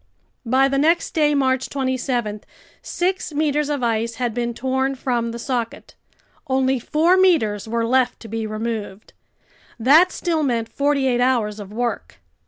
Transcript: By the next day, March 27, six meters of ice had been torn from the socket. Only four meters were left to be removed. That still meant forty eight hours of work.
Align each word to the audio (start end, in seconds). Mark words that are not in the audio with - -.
By 0.47 0.67
the 0.67 0.79
next 0.79 1.11
day, 1.11 1.35
March 1.35 1.69
27, 1.69 2.41
six 2.81 3.31
meters 3.33 3.69
of 3.69 3.83
ice 3.83 4.15
had 4.15 4.33
been 4.33 4.55
torn 4.55 4.95
from 4.95 5.29
the 5.29 5.37
socket. 5.37 5.93
Only 6.47 6.79
four 6.79 7.17
meters 7.17 7.67
were 7.67 7.85
left 7.85 8.19
to 8.21 8.27
be 8.27 8.47
removed. 8.47 9.13
That 9.79 10.11
still 10.11 10.41
meant 10.41 10.69
forty 10.69 11.05
eight 11.05 11.21
hours 11.21 11.59
of 11.59 11.71
work. 11.71 12.19